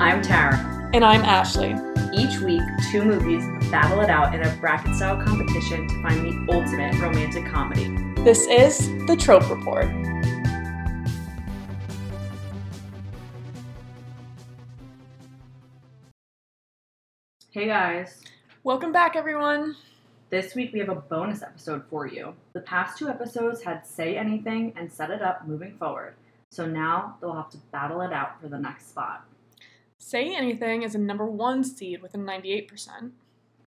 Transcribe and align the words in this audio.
I'm 0.00 0.22
Tara. 0.22 0.56
And 0.94 1.04
I'm 1.04 1.20
Ashley. 1.20 1.76
Each 2.14 2.40
week, 2.40 2.62
two 2.90 3.04
movies 3.04 3.44
battle 3.70 4.00
it 4.00 4.08
out 4.08 4.34
in 4.34 4.40
a 4.40 4.50
bracket 4.56 4.96
style 4.96 5.22
competition 5.22 5.86
to 5.86 6.02
find 6.02 6.24
the 6.24 6.54
ultimate 6.54 6.98
romantic 6.98 7.44
comedy. 7.44 7.94
This 8.22 8.46
is 8.46 8.88
the 9.06 9.14
Trope 9.14 9.50
Report. 9.50 9.84
Hey 17.50 17.66
guys. 17.66 18.22
Welcome 18.64 18.92
back, 18.92 19.16
everyone. 19.16 19.76
This 20.30 20.54
week 20.54 20.72
we 20.72 20.78
have 20.78 20.88
a 20.88 20.94
bonus 20.94 21.42
episode 21.42 21.84
for 21.90 22.06
you. 22.06 22.34
The 22.54 22.60
past 22.60 22.96
two 22.96 23.10
episodes 23.10 23.62
had 23.62 23.86
Say 23.86 24.16
Anything 24.16 24.72
and 24.76 24.90
Set 24.90 25.10
It 25.10 25.20
Up 25.20 25.46
moving 25.46 25.76
forward, 25.76 26.14
so 26.50 26.64
now 26.64 27.18
they'll 27.20 27.34
have 27.34 27.50
to 27.50 27.58
battle 27.70 28.00
it 28.00 28.14
out 28.14 28.40
for 28.40 28.48
the 28.48 28.58
next 28.58 28.88
spot. 28.88 29.26
Say 30.00 30.34
Anything 30.34 30.82
is 30.82 30.94
a 30.94 30.98
number 30.98 31.26
one 31.26 31.62
seed 31.62 32.00
with 32.00 32.14
a 32.14 32.18
98%. 32.18 33.10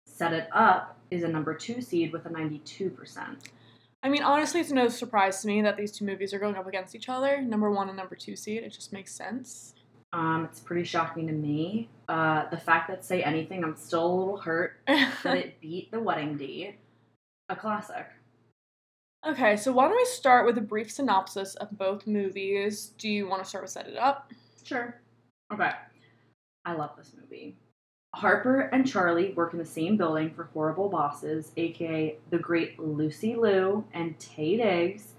Set 0.06 0.32
It 0.32 0.48
Up 0.52 0.98
is 1.10 1.22
a 1.22 1.28
number 1.28 1.54
two 1.54 1.80
seed 1.80 2.12
with 2.12 2.26
a 2.26 2.28
92%. 2.28 3.36
I 4.02 4.08
mean, 4.08 4.22
honestly, 4.24 4.60
it's 4.60 4.72
no 4.72 4.88
surprise 4.88 5.40
to 5.42 5.46
me 5.46 5.62
that 5.62 5.76
these 5.76 5.92
two 5.92 6.04
movies 6.04 6.34
are 6.34 6.40
going 6.40 6.56
up 6.56 6.66
against 6.66 6.94
each 6.96 7.08
other. 7.08 7.40
Number 7.40 7.70
one 7.70 7.88
and 7.88 7.96
number 7.96 8.16
two 8.16 8.34
seed. 8.34 8.64
It 8.64 8.72
just 8.72 8.92
makes 8.92 9.12
sense. 9.14 9.74
Um, 10.12 10.44
it's 10.50 10.58
pretty 10.60 10.82
shocking 10.84 11.28
to 11.28 11.32
me. 11.32 11.88
Uh, 12.08 12.48
the 12.50 12.56
fact 12.56 12.88
that 12.88 13.04
Say 13.04 13.22
Anything, 13.22 13.62
I'm 13.64 13.76
still 13.76 14.04
a 14.04 14.12
little 14.14 14.36
hurt 14.36 14.80
that 14.86 15.36
it 15.36 15.60
beat 15.60 15.92
The 15.92 16.00
Wedding 16.00 16.36
Date, 16.36 16.76
a 17.48 17.56
classic. 17.56 18.06
okay, 19.26 19.56
so 19.56 19.70
why 19.72 19.86
don't 19.86 19.96
we 19.96 20.04
start 20.06 20.45
with 20.45 20.58
a 20.58 20.62
brief 20.62 20.90
synopsis 20.90 21.54
of 21.56 21.76
both 21.78 22.06
movies? 22.06 22.92
Do 22.98 23.08
you 23.08 23.29
want 23.29 23.42
to 23.45 23.48
start 23.48 23.62
with 23.64 23.70
Set 23.70 23.86
It 23.86 23.96
Up? 23.96 24.32
Sure. 24.64 25.01
Okay. 25.52 25.70
I 26.66 26.72
love 26.72 26.96
this 26.96 27.12
movie. 27.18 27.56
Harper 28.12 28.62
and 28.62 28.84
Charlie 28.84 29.32
work 29.34 29.52
in 29.52 29.59
the 29.60 29.64
same 29.64 29.96
building 29.96 30.30
for 30.30 30.45
horrible 30.52 30.88
bosses, 30.88 31.52
aka 31.56 32.16
the 32.30 32.38
great 32.38 32.78
Lucy 32.80 33.36
Liu 33.36 33.84
and 33.95 34.18
Taye 34.18 34.56
Diggs. 34.56 35.12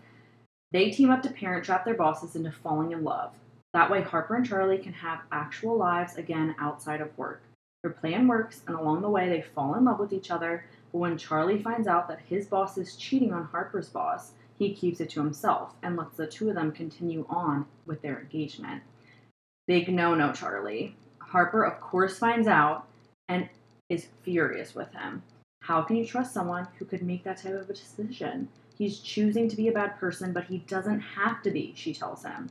They 0.74 0.92
team 0.92 1.10
up 1.10 1.24
to 1.24 1.30
parent 1.30 1.64
trap 1.64 1.86
their 1.86 1.94
bosses 1.94 2.36
into 2.36 2.52
falling 2.52 2.92
in 2.92 3.06
love. 3.06 3.34
That 3.74 3.90
way, 3.90 4.02
Harper 4.02 4.36
and 4.36 4.46
Charlie 4.46 4.78
can 4.78 4.92
have 4.92 5.22
actual 5.32 5.78
lives 5.78 6.18
again 6.18 6.54
outside 6.60 7.00
of 7.00 7.18
work. 7.18 7.44
Their 7.82 7.92
plan 7.92 8.28
works, 8.28 8.62
and 8.68 8.76
along 8.76 9.02
the 9.02 9.10
way, 9.10 9.30
they 9.30 9.42
fall 9.42 9.76
in 9.76 9.86
love 9.86 10.00
with 10.00 10.12
each 10.12 10.32
other. 10.32 10.66
But 10.92 10.98
when 10.98 11.18
Charlie 11.18 11.62
finds 11.62 11.88
out 11.88 12.10
that 12.10 12.20
his 12.28 12.48
boss 12.48 12.78
is 12.78 12.98
cheating 12.98 13.32
on 13.32 13.46
Harper's 13.46 13.88
boss, 13.88 14.32
he 14.58 14.74
keeps 14.74 15.00
it 15.00 15.10
to 15.12 15.22
himself 15.22 15.76
and 15.82 15.96
lets 15.96 16.18
the 16.18 16.28
two 16.28 16.50
of 16.50 16.56
them 16.56 16.74
continue 16.74 17.26
on 17.30 17.68
with 17.86 18.02
their 18.02 18.20
engagement. 18.20 18.84
Big 19.68 19.88
no 19.88 20.14
no, 20.14 20.34
Charlie. 20.34 20.96
Harper, 21.28 21.64
of 21.64 21.80
course, 21.82 22.18
finds 22.18 22.48
out 22.48 22.88
and 23.28 23.50
is 23.90 24.08
furious 24.24 24.74
with 24.74 24.92
him. 24.94 25.24
How 25.62 25.82
can 25.82 25.98
you 25.98 26.06
trust 26.06 26.34
someone 26.34 26.68
who 26.78 26.86
could 26.86 27.02
make 27.02 27.24
that 27.24 27.42
type 27.42 27.54
of 27.54 27.70
a 27.70 27.74
decision? 27.74 28.48
He's 28.78 29.00
choosing 29.00 29.50
to 29.50 29.56
be 29.56 29.68
a 29.68 29.74
bad 29.74 29.98
person, 30.00 30.32
but 30.32 30.46
he 30.46 30.60
doesn't 30.60 31.00
have 31.00 31.42
to 31.44 31.52
be, 31.52 31.74
she 31.76 31.94
tells 31.94 32.24
him. 32.24 32.50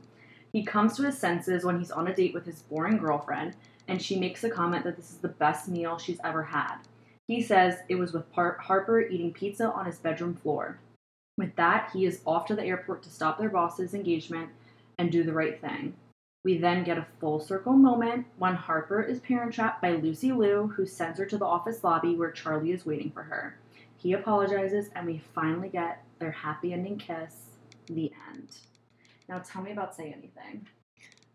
He 0.53 0.63
comes 0.63 0.95
to 0.95 1.03
his 1.03 1.17
senses 1.17 1.63
when 1.63 1.79
he's 1.79 1.91
on 1.91 2.07
a 2.07 2.13
date 2.13 2.33
with 2.33 2.45
his 2.45 2.61
boring 2.61 2.97
girlfriend, 2.97 3.55
and 3.87 4.01
she 4.01 4.19
makes 4.19 4.43
a 4.43 4.49
comment 4.49 4.83
that 4.83 4.97
this 4.97 5.11
is 5.11 5.17
the 5.17 5.27
best 5.27 5.67
meal 5.67 5.97
she's 5.97 6.19
ever 6.23 6.43
had. 6.43 6.77
He 7.27 7.41
says 7.41 7.79
it 7.89 7.95
was 7.95 8.13
with 8.13 8.31
Par- 8.31 8.57
Harper 8.61 9.01
eating 9.01 9.33
pizza 9.33 9.71
on 9.71 9.85
his 9.85 9.97
bedroom 9.97 10.35
floor. 10.35 10.79
With 11.37 11.55
that, 11.55 11.89
he 11.93 12.05
is 12.05 12.21
off 12.25 12.45
to 12.47 12.55
the 12.55 12.63
airport 12.63 13.03
to 13.03 13.09
stop 13.09 13.37
their 13.37 13.49
boss's 13.49 13.93
engagement 13.93 14.49
and 14.97 15.11
do 15.11 15.23
the 15.23 15.33
right 15.33 15.59
thing. 15.59 15.93
We 16.43 16.57
then 16.57 16.83
get 16.83 16.97
a 16.97 17.07
full 17.19 17.39
circle 17.39 17.73
moment 17.73 18.25
when 18.37 18.55
Harper 18.55 19.01
is 19.01 19.19
parent 19.19 19.53
trapped 19.53 19.81
by 19.81 19.91
Lucy 19.91 20.31
Liu, 20.31 20.71
who 20.75 20.85
sends 20.85 21.19
her 21.19 21.25
to 21.25 21.37
the 21.37 21.45
office 21.45 21.83
lobby 21.83 22.15
where 22.15 22.31
Charlie 22.31 22.71
is 22.71 22.85
waiting 22.85 23.11
for 23.11 23.23
her. 23.23 23.57
He 23.97 24.13
apologizes, 24.13 24.89
and 24.95 25.05
we 25.05 25.21
finally 25.33 25.69
get 25.69 26.03
their 26.19 26.31
happy 26.31 26.73
ending 26.73 26.97
kiss. 26.97 27.45
The 27.87 28.11
end. 28.29 28.57
Now 29.27 29.39
tell 29.39 29.61
me 29.61 29.71
about 29.71 29.95
Say 29.95 30.15
Anything. 30.15 30.67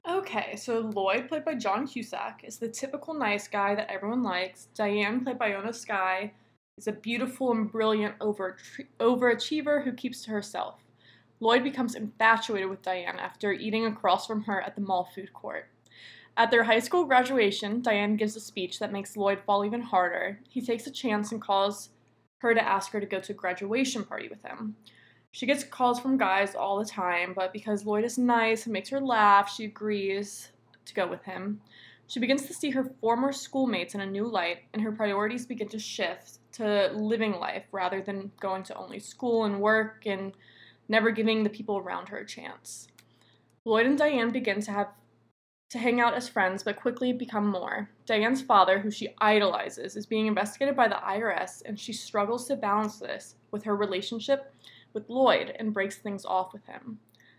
Okay, 0.08 0.56
so 0.56 0.80
Lloyd, 0.80 1.28
played 1.28 1.44
by 1.44 1.54
John 1.54 1.86
Cusack, 1.86 2.42
is 2.44 2.58
the 2.58 2.68
typical 2.68 3.14
nice 3.14 3.46
guy 3.46 3.74
that 3.74 3.90
everyone 3.90 4.22
likes. 4.22 4.68
Diane, 4.74 5.22
played 5.22 5.38
by 5.38 5.52
Ione 5.52 5.72
Skye, 5.72 6.32
is 6.76 6.88
a 6.88 6.92
beautiful 6.92 7.52
and 7.52 7.70
brilliant 7.70 8.16
over- 8.20 8.56
overachiever 8.98 9.84
who 9.84 9.92
keeps 9.92 10.22
to 10.24 10.30
herself. 10.30 10.81
Lloyd 11.42 11.64
becomes 11.64 11.96
infatuated 11.96 12.70
with 12.70 12.82
Diane 12.82 13.18
after 13.18 13.52
eating 13.52 13.84
across 13.84 14.28
from 14.28 14.44
her 14.44 14.60
at 14.60 14.76
the 14.76 14.80
mall 14.80 15.10
food 15.12 15.32
court. 15.32 15.68
At 16.36 16.52
their 16.52 16.62
high 16.62 16.78
school 16.78 17.04
graduation, 17.04 17.82
Diane 17.82 18.16
gives 18.16 18.36
a 18.36 18.40
speech 18.40 18.78
that 18.78 18.92
makes 18.92 19.16
Lloyd 19.16 19.40
fall 19.44 19.64
even 19.64 19.82
harder. 19.82 20.38
He 20.48 20.60
takes 20.60 20.86
a 20.86 20.92
chance 20.92 21.32
and 21.32 21.42
calls 21.42 21.88
her 22.38 22.54
to 22.54 22.64
ask 22.64 22.92
her 22.92 23.00
to 23.00 23.06
go 23.06 23.18
to 23.18 23.32
a 23.32 23.34
graduation 23.34 24.04
party 24.04 24.28
with 24.28 24.40
him. 24.42 24.76
She 25.32 25.46
gets 25.46 25.64
calls 25.64 25.98
from 25.98 26.16
guys 26.16 26.54
all 26.54 26.78
the 26.78 26.84
time, 26.84 27.32
but 27.34 27.52
because 27.52 27.84
Lloyd 27.84 28.04
is 28.04 28.18
nice 28.18 28.64
and 28.64 28.72
makes 28.72 28.90
her 28.90 29.00
laugh, 29.00 29.52
she 29.52 29.64
agrees 29.64 30.52
to 30.84 30.94
go 30.94 31.08
with 31.08 31.24
him. 31.24 31.60
She 32.06 32.20
begins 32.20 32.46
to 32.46 32.54
see 32.54 32.70
her 32.70 32.92
former 33.00 33.32
schoolmates 33.32 33.96
in 33.96 34.00
a 34.00 34.06
new 34.06 34.28
light, 34.28 34.58
and 34.72 34.80
her 34.82 34.92
priorities 34.92 35.44
begin 35.44 35.68
to 35.70 35.78
shift 35.80 36.38
to 36.52 36.92
living 36.94 37.32
life 37.32 37.64
rather 37.72 38.00
than 38.00 38.30
going 38.38 38.62
to 38.64 38.76
only 38.76 39.00
school 39.00 39.44
and 39.44 39.60
work 39.60 40.04
and 40.06 40.34
never 40.92 41.10
giving 41.10 41.42
the 41.42 41.50
people 41.50 41.78
around 41.78 42.10
her 42.10 42.18
a 42.18 42.26
chance. 42.26 42.86
Lloyd 43.64 43.86
and 43.86 43.96
Diane 43.98 44.30
begin 44.30 44.60
to 44.60 44.70
have 44.70 44.88
to 45.70 45.78
hang 45.78 46.02
out 46.02 46.12
as 46.12 46.28
friends, 46.28 46.62
but 46.62 46.76
quickly 46.76 47.14
become 47.14 47.46
more. 47.46 47.88
Diane's 48.04 48.42
father, 48.42 48.78
who 48.78 48.90
she 48.90 49.14
idolizes, 49.18 49.96
is 49.96 50.04
being 50.04 50.26
investigated 50.26 50.76
by 50.76 50.86
the 50.86 50.96
IRS, 50.96 51.62
and 51.64 51.80
she 51.80 51.94
struggles 51.94 52.46
to 52.46 52.56
balance 52.56 52.98
this 52.98 53.36
with 53.50 53.64
her 53.64 53.74
relationship 53.74 54.54
with 54.92 55.08
Lloyd 55.08 55.56
and 55.58 55.72
breaks 55.72 55.96
things 55.96 56.26
off 56.26 56.52
with 56.52 56.66
him. 56.66 56.98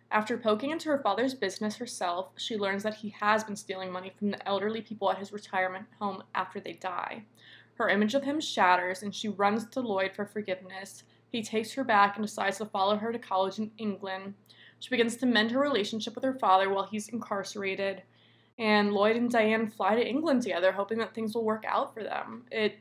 After 0.10 0.36
poking 0.36 0.72
into 0.72 0.90
her 0.90 1.04
father's 1.04 1.36
business 1.36 1.76
herself, 1.76 2.32
she 2.38 2.58
learns 2.58 2.82
that 2.82 2.96
he 2.96 3.10
has 3.20 3.44
been 3.44 3.56
stealing 3.56 3.92
money 3.92 4.12
from 4.18 4.32
the 4.32 4.48
elderly 4.48 4.82
people 4.82 5.12
at 5.12 5.20
his 5.20 5.32
retirement 5.32 5.86
home 6.00 6.24
after 6.34 6.60
they 6.60 6.74
die. 6.74 7.26
Her 7.76 7.90
image 7.90 8.16
of 8.16 8.24
him 8.24 8.40
shatters, 8.40 9.04
and 9.04 9.14
she 9.14 9.30
runs 9.30 9.68
to 9.70 9.80
Lloyd 9.80 10.12
for 10.16 10.26
forgiveness. 10.26 11.04
He 11.34 11.42
takes 11.42 11.74
her 11.74 11.84
back 11.84 12.16
and 12.16 12.24
decides 12.24 12.60
to 12.60 12.66
follow 12.68 12.96
her 12.96 13.12
to 13.12 13.18
college 13.18 13.58
in 13.58 13.72
England. 13.80 14.36
She 14.80 14.92
begins 14.92 15.18
to 15.18 15.26
mend 15.26 15.50
her 15.50 15.60
relationship 15.60 16.14
with 16.14 16.24
her 16.24 16.36
father 16.36 16.70
while 16.70 16.86
he's 16.86 17.10
incarcerated. 17.10 18.04
And 18.60 18.94
Lloyd 18.94 19.16
and 19.16 19.32
Diane 19.32 19.68
fly 19.68 19.96
to 19.96 20.08
England 20.08 20.44
together, 20.44 20.72
hoping 20.72 21.00
that 21.00 21.16
things 21.16 21.34
will 21.34 21.44
work 21.44 21.64
out 21.68 21.92
for 21.92 22.04
them. 22.04 22.44
It 22.52 22.76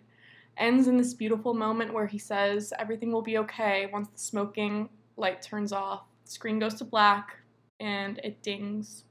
ends 0.58 0.86
in 0.86 0.98
this 0.98 1.14
beautiful 1.14 1.54
moment 1.54 1.94
where 1.94 2.06
he 2.06 2.18
says 2.18 2.74
everything 2.78 3.10
will 3.10 3.22
be 3.22 3.38
okay 3.38 3.88
once 3.90 4.08
the 4.08 4.18
smoking 4.18 4.90
light 5.16 5.40
turns 5.40 5.72
off. 5.72 6.02
The 6.26 6.32
screen 6.32 6.58
goes 6.58 6.74
to 6.74 6.84
black 6.84 7.38
and 7.80 8.18
it 8.22 8.42
dings. 8.42 9.04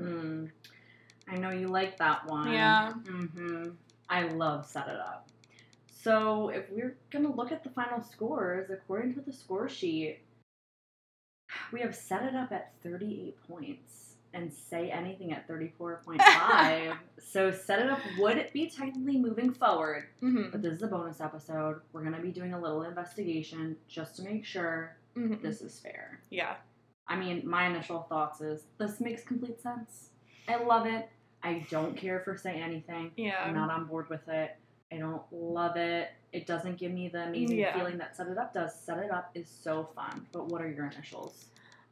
Hmm. 0.00 0.46
I 1.28 1.36
know 1.36 1.50
you 1.50 1.66
like 1.66 1.96
that 1.96 2.24
one. 2.28 2.52
Yeah. 2.52 2.92
Mm-hmm. 3.02 3.70
I 4.08 4.22
love 4.28 4.66
Set 4.66 4.86
It 4.86 5.00
Up. 5.00 5.28
So 6.04 6.50
if 6.50 6.64
we're 6.70 6.96
gonna 7.10 7.34
look 7.34 7.50
at 7.50 7.64
the 7.64 7.70
final 7.70 8.02
scores, 8.02 8.68
according 8.70 9.14
to 9.14 9.22
the 9.22 9.32
score 9.32 9.68
sheet, 9.70 10.18
we 11.72 11.80
have 11.80 11.94
Set 11.96 12.22
It 12.24 12.34
Up 12.34 12.52
at 12.52 12.72
38 12.82 13.36
points 13.48 14.16
and 14.34 14.52
Say 14.52 14.90
Anything 14.90 15.32
at 15.32 15.48
34.5. 15.48 16.98
so 17.18 17.50
Set 17.50 17.78
It 17.80 17.88
Up 17.88 18.00
would 18.18 18.36
it 18.36 18.52
be 18.52 18.68
technically 18.68 19.16
moving 19.16 19.52
forward, 19.54 20.04
Mm-hmm. 20.22 20.50
but 20.52 20.60
this 20.60 20.74
is 20.74 20.82
a 20.82 20.88
bonus 20.88 21.22
episode. 21.22 21.80
We're 21.94 22.04
gonna 22.04 22.20
be 22.20 22.32
doing 22.32 22.52
a 22.52 22.60
little 22.60 22.82
investigation 22.82 23.74
just 23.88 24.14
to 24.16 24.22
make 24.22 24.44
sure 24.44 24.96
hmm 25.14 25.34
this 25.42 25.62
is 25.62 25.78
fair. 25.80 26.20
Yeah. 26.30 26.56
I 27.08 27.16
mean, 27.16 27.48
my 27.48 27.66
initial 27.66 28.02
thoughts 28.10 28.40
is 28.42 28.64
this 28.78 29.00
makes 29.00 29.22
complete 29.22 29.60
sense. 29.62 30.10
I 30.48 30.56
love 30.62 30.86
it. 30.86 31.08
I 31.42 31.64
don't 31.70 31.96
care 31.96 32.20
for 32.20 32.36
say 32.36 32.60
anything. 32.60 33.12
Yeah. 33.16 33.42
I'm 33.44 33.54
not 33.54 33.70
on 33.70 33.84
board 33.86 34.08
with 34.10 34.26
it. 34.28 34.56
I 34.94 34.98
don't 34.98 35.22
love 35.32 35.76
it. 35.76 36.10
It 36.32 36.46
doesn't 36.46 36.78
give 36.78 36.92
me 36.92 37.08
the 37.08 37.24
amazing 37.24 37.58
Yeah. 37.58 37.76
feeling 37.76 37.98
that 37.98 38.16
Set 38.16 38.28
It 38.28 38.38
Up 38.38 38.52
does. 38.54 38.74
Set 38.78 38.98
It 38.98 39.10
Up 39.10 39.30
is 39.34 39.48
so 39.48 39.88
fun. 39.94 40.26
But 40.32 40.46
what 40.46 40.60
are 40.62 40.70
your 40.70 40.86
initials? 40.86 41.46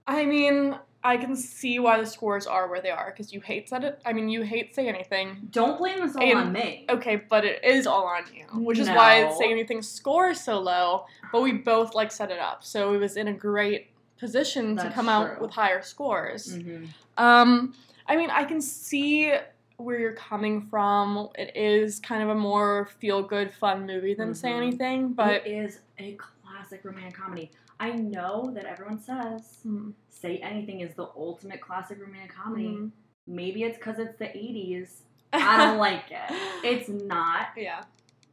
I 0.06 0.24
mean, 0.24 0.76
I 1.04 1.16
can 1.16 1.36
see 1.36 1.78
why 1.78 1.98
the 2.00 2.06
scores 2.06 2.46
are 2.46 2.68
where 2.68 2.80
they 2.80 2.90
are 2.90 3.10
because 3.12 3.32
you 3.32 3.40
hate 3.40 3.68
said 3.68 3.84
it. 3.84 4.00
I 4.04 4.12
mean, 4.12 4.28
you 4.28 4.42
hate 4.42 4.74
say 4.74 4.88
anything. 4.88 5.48
Don't 5.52 5.78
blame 5.78 6.00
this 6.00 6.16
all 6.16 6.22
And- 6.22 6.38
on 6.38 6.52
me. 6.52 6.86
Okay, 6.88 7.16
but 7.16 7.44
it 7.44 7.62
is 7.64 7.86
all 7.86 8.04
on 8.06 8.22
you, 8.34 8.44
which 8.64 8.78
is 8.78 8.88
why 8.88 9.32
say 9.38 9.50
anything 9.50 9.80
scores 9.82 10.40
so 10.40 10.58
low. 10.58 11.06
But 11.30 11.42
we 11.42 11.52
both 11.52 11.94
like 11.94 12.10
set 12.10 12.30
it 12.30 12.38
up, 12.40 12.64
so 12.64 12.94
it 12.94 12.98
was 12.98 13.16
in 13.16 13.28
a 13.28 13.32
great 13.32 13.90
position 14.18 14.76
to 14.76 14.82
That's 14.84 14.94
come 14.94 15.08
out 15.08 15.40
with 15.40 15.52
higher 15.52 15.82
scores. 15.82 16.56
Mhm. 16.58 16.88
Um, 17.16 17.74
I 18.06 18.16
mean, 18.16 18.30
I 18.30 18.44
can 18.44 18.60
see 18.60 19.32
where 19.76 19.98
you're 19.98 20.14
coming 20.14 20.62
from. 20.62 21.28
It 21.36 21.56
is 21.56 22.00
kind 22.00 22.22
of 22.22 22.28
a 22.30 22.34
more 22.34 22.86
feel 23.00 23.22
good, 23.22 23.52
fun 23.54 23.86
movie 23.86 24.14
than 24.14 24.34
say 24.34 24.50
Mhm. 24.50 24.56
anything, 24.56 25.12
but 25.12 25.46
it 25.46 25.46
is 25.46 25.80
a 25.98 26.14
classic 26.14 26.84
romantic 26.84 27.14
comedy. 27.14 27.50
I 27.80 27.90
know 27.92 28.50
that 28.54 28.64
everyone 28.64 29.00
says 29.00 29.60
Mm, 29.66 29.94
Say 30.08 30.38
Anything 30.38 30.80
is 30.80 30.94
the 30.94 31.08
ultimate 31.16 31.60
classic 31.60 31.98
romantic 32.00 32.32
comedy. 32.32 32.68
mm, 32.76 32.90
Maybe 33.26 33.64
it's 33.64 33.76
because 33.78 33.98
it's 33.98 34.16
the 34.18 34.26
80s, 34.36 35.02
I 35.32 35.64
don't 35.64 35.78
like 35.78 36.10
it. 36.10 36.30
It's 36.64 36.88
not 36.88 37.48
yeah. 37.56 37.84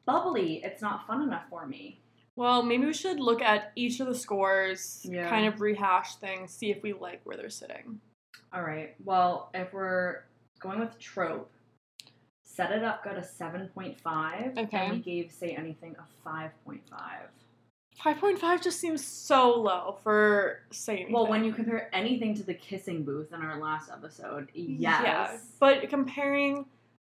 bubbly. 0.06 0.62
It's 0.64 0.82
not 0.82 1.08
fun 1.08 1.22
enough 1.24 1.44
for 1.50 1.66
me. 1.66 2.00
Well, 2.36 2.62
maybe 2.64 2.86
we 2.86 2.94
should 2.94 3.20
look 3.20 3.42
at 3.42 3.72
each 3.76 4.00
of 4.00 4.08
the 4.08 4.16
scores, 4.16 5.06
Yeah. 5.10 5.30
kind 5.30 5.46
of 5.48 5.62
rehash 5.62 6.16
things, 6.18 6.52
see 6.54 6.72
if 6.72 6.82
we 6.84 6.94
like 6.94 7.22
where 7.26 7.36
they're 7.38 7.50
sitting. 7.50 8.00
All 8.54 8.62
right. 8.64 8.96
Well, 9.04 9.50
if 9.54 9.74
we're 9.74 10.24
going 10.60 10.80
with 10.80 10.98
trope, 11.00 11.52
set 12.44 12.72
it 12.72 12.84
up 12.84 13.04
got 13.04 13.18
a 13.18 13.22
7.5. 13.22 14.58
Okay. 14.58 14.78
And 14.78 14.94
we 14.94 15.00
gave 15.00 15.32
Say 15.32 15.52
Anything 15.52 15.96
a 15.98 16.28
5.5. 16.28 16.80
5.5 18.04 18.62
just 18.62 18.80
seems 18.80 19.06
so 19.06 19.60
low 19.60 19.98
for 20.04 20.62
saying. 20.72 21.12
Well, 21.12 21.28
when 21.28 21.44
you 21.44 21.52
compare 21.52 21.94
anything 21.94 22.34
to 22.36 22.44
the 22.44 22.54
kissing 22.54 23.04
booth 23.04 23.34
in 23.34 23.42
our 23.42 23.60
last 23.60 23.92
episode, 23.92 24.50
yes. 24.54 25.02
Yeah, 25.04 25.38
but 25.60 25.90
comparing 25.90 26.66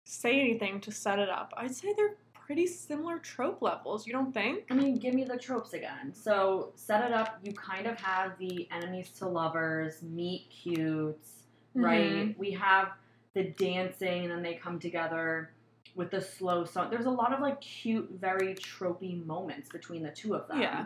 Say 0.05 0.39
Anything 0.39 0.81
to 0.81 0.91
Set 0.91 1.19
It 1.19 1.29
Up, 1.29 1.53
I'd 1.55 1.75
say 1.75 1.93
they're 1.95 2.15
pretty 2.33 2.65
similar 2.65 3.19
trope 3.19 3.61
levels, 3.61 4.07
you 4.07 4.13
don't 4.13 4.33
think? 4.33 4.65
I 4.71 4.73
mean, 4.73 4.97
give 4.97 5.13
me 5.13 5.23
the 5.23 5.37
tropes 5.37 5.73
again. 5.73 6.11
So, 6.15 6.71
set 6.73 7.05
it 7.05 7.13
up, 7.13 7.37
you 7.43 7.53
kind 7.53 7.85
of 7.85 7.99
have 7.99 8.39
the 8.39 8.67
enemies 8.71 9.11
to 9.19 9.27
lovers, 9.27 10.01
meet 10.01 10.49
cutes, 10.49 11.43
right? 11.75 12.29
Mhm. 12.29 12.37
We 12.39 12.49
have 12.53 12.93
the 13.35 13.43
dancing, 13.57 14.23
and 14.23 14.31
then 14.31 14.41
they 14.41 14.55
come 14.55 14.79
together 14.79 15.51
with 15.95 16.11
the 16.11 16.21
slow 16.21 16.65
song. 16.65 16.89
There's 16.89 17.05
a 17.05 17.11
lot 17.11 17.33
of 17.33 17.39
like 17.41 17.61
cute, 17.61 18.09
very 18.19 18.55
tropey 18.55 19.25
moments 19.25 19.69
between 19.69 20.03
the 20.03 20.11
two 20.11 20.35
of 20.35 20.47
them. 20.47 20.61
Yeah. 20.61 20.85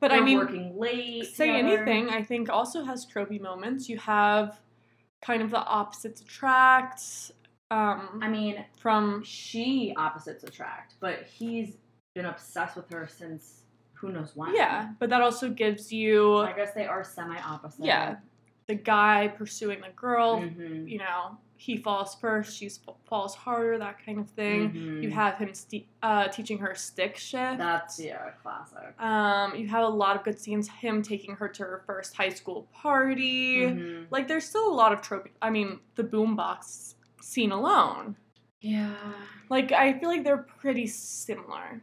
But 0.00 0.10
They're 0.10 0.20
I 0.20 0.24
mean, 0.24 0.38
working 0.38 0.78
late. 0.78 1.24
Say 1.34 1.46
together. 1.62 1.84
Anything, 1.84 2.10
I 2.10 2.22
think, 2.22 2.50
also 2.50 2.84
has 2.84 3.06
tropey 3.06 3.40
moments. 3.40 3.88
You 3.88 3.98
have 3.98 4.60
kind 5.22 5.42
of 5.42 5.50
the 5.50 5.58
opposites 5.64 6.20
attract. 6.20 7.02
Um, 7.70 8.20
I 8.22 8.28
mean, 8.28 8.64
from 8.78 9.24
she 9.24 9.94
opposites 9.96 10.44
attract, 10.44 10.94
but 11.00 11.24
he's 11.32 11.78
been 12.14 12.26
obsessed 12.26 12.76
with 12.76 12.88
her 12.92 13.08
since 13.10 13.62
who 13.94 14.12
knows 14.12 14.32
when. 14.36 14.54
yeah, 14.54 14.90
but 14.98 15.08
that 15.10 15.22
also 15.22 15.48
gives 15.48 15.90
you 15.92 16.36
I 16.38 16.52
guess 16.52 16.72
they 16.74 16.84
are 16.86 17.02
semi 17.02 17.38
opposite. 17.40 17.84
yeah 17.84 18.16
the 18.68 18.74
guy 18.74 19.28
pursuing 19.28 19.80
the 19.80 19.88
girl. 19.96 20.40
Mhm. 20.40 20.88
You 20.88 20.98
know, 20.98 21.38
he 21.56 21.76
falls 21.76 22.14
first, 22.16 22.56
she 22.56 22.70
falls 23.08 23.34
harder, 23.34 23.78
that 23.78 24.04
kind 24.04 24.18
of 24.18 24.28
thing. 24.30 24.70
Mhm. 24.72 25.02
You 25.02 25.10
have 25.10 25.38
him 25.38 25.52
sti 25.54 25.86
uh, 26.02 26.28
teaching 26.28 26.58
her 26.58 26.74
stick 26.74 27.16
shift. 27.16 27.58
That's 27.58 27.98
yeah, 27.98 28.30
classic. 28.42 29.00
Um, 29.00 29.54
you 29.56 29.66
have 29.68 29.84
a 29.84 29.88
lot 29.88 30.16
of 30.16 30.22
good 30.24 30.38
scenes. 30.38 30.68
Him 30.68 31.02
taking 31.02 31.34
her 31.36 31.48
to 31.48 31.62
her 31.62 31.82
first 31.86 32.14
high 32.16 32.28
school 32.30 32.68
party. 32.72 33.62
Mhm. 33.62 34.06
Like, 34.10 34.28
there's 34.28 34.44
still 34.48 34.68
a 34.70 34.74
lot 34.74 34.92
of 34.92 35.00
trope. 35.00 35.28
I 35.42 35.50
mean, 35.50 35.80
the 35.94 36.04
boombox 36.04 36.94
scene 37.20 37.52
alone. 37.52 38.16
Yeah. 38.60 38.94
Like, 39.48 39.72
I 39.72 39.98
feel 39.98 40.08
like 40.08 40.24
they're 40.24 40.46
pretty 40.60 40.86
similar, 40.86 41.82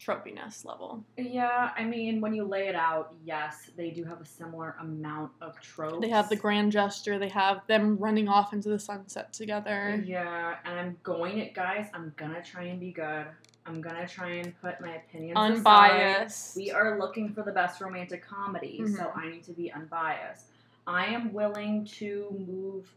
tropiness 0.00 0.64
level. 0.64 1.04
Yeah, 1.16 1.70
I 1.76 1.84
mean, 1.84 2.20
when 2.20 2.32
you 2.32 2.44
lay 2.44 2.68
it 2.68 2.74
out, 2.74 3.14
yes, 3.24 3.70
they 3.76 3.90
do 3.90 4.04
have 4.04 4.20
a 4.20 4.24
similar 4.24 4.76
amount 4.80 5.32
of 5.40 5.60
tropes. 5.60 6.00
They 6.00 6.08
have 6.08 6.28
the 6.28 6.36
grand 6.36 6.72
gesture. 6.72 7.18
They 7.18 7.28
have 7.28 7.66
them 7.66 7.96
running 7.98 8.28
off 8.28 8.52
into 8.52 8.68
the 8.68 8.78
sunset 8.78 9.32
together. 9.32 10.00
Yeah, 10.06 10.56
and 10.64 10.78
I'm 10.78 10.96
going 11.02 11.38
it, 11.38 11.54
guys. 11.54 11.88
I'm 11.92 12.12
gonna 12.16 12.42
try 12.42 12.64
and 12.64 12.78
be 12.78 12.92
good. 12.92 13.26
I'm 13.66 13.80
gonna 13.80 14.06
try 14.08 14.30
and 14.30 14.58
put 14.60 14.80
my 14.80 14.96
opinions 14.96 15.36
aside. 15.36 15.56
Unbiased. 15.56 16.56
We 16.56 16.70
are 16.70 16.98
looking 16.98 17.32
for 17.32 17.42
the 17.42 17.52
best 17.52 17.80
romantic 17.80 18.24
comedy, 18.24 18.86
so 18.86 19.04
Mhm. 19.04 19.16
I 19.16 19.28
need 19.30 19.42
to 19.44 19.52
be 19.52 19.70
unbiased. 19.72 20.46
I 20.86 21.06
am 21.06 21.32
willing 21.32 21.84
to 21.84 22.30
move 22.48 22.94